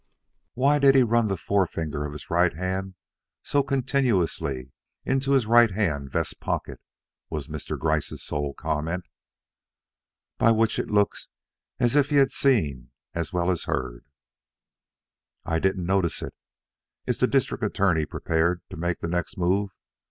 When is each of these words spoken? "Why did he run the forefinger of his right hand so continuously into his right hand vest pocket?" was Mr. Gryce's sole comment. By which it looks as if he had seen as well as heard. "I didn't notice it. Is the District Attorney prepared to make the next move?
"Why 0.55 0.79
did 0.79 0.95
he 0.95 1.03
run 1.03 1.27
the 1.27 1.37
forefinger 1.37 2.05
of 2.07 2.13
his 2.13 2.31
right 2.31 2.55
hand 2.55 2.95
so 3.43 3.61
continuously 3.61 4.71
into 5.05 5.33
his 5.33 5.45
right 5.45 5.69
hand 5.69 6.11
vest 6.11 6.39
pocket?" 6.41 6.81
was 7.29 7.47
Mr. 7.49 7.77
Gryce's 7.77 8.23
sole 8.23 8.55
comment. 8.55 9.03
By 10.39 10.53
which 10.53 10.79
it 10.79 10.89
looks 10.89 11.29
as 11.79 11.95
if 11.95 12.09
he 12.09 12.15
had 12.15 12.31
seen 12.31 12.89
as 13.13 13.31
well 13.31 13.51
as 13.51 13.65
heard. 13.65 14.07
"I 15.45 15.59
didn't 15.59 15.85
notice 15.85 16.23
it. 16.23 16.33
Is 17.05 17.19
the 17.19 17.27
District 17.27 17.63
Attorney 17.63 18.07
prepared 18.07 18.63
to 18.71 18.77
make 18.77 19.01
the 19.01 19.07
next 19.07 19.37
move? 19.37 19.69